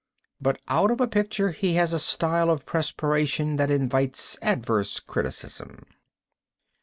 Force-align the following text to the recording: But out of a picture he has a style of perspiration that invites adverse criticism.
But 0.41 0.59
out 0.67 0.89
of 0.89 0.99
a 0.99 1.07
picture 1.07 1.51
he 1.51 1.73
has 1.73 1.93
a 1.93 1.99
style 1.99 2.49
of 2.49 2.65
perspiration 2.65 3.57
that 3.57 3.69
invites 3.69 4.35
adverse 4.41 4.99
criticism. 4.99 5.85